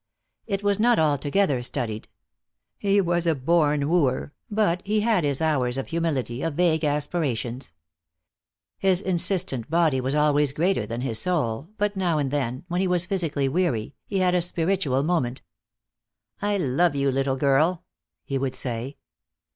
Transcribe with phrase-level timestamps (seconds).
[0.47, 2.07] It was not altogether studied.
[2.79, 7.71] He was a born wooer, but he had his hours of humility, of vague aspirations.
[8.79, 12.87] His insistent body was always greater than his soul, but now and then, when he
[12.87, 15.43] was physically weary, he had a spiritual moment.
[16.41, 17.83] "I love you, little girl,"
[18.23, 18.97] he would say.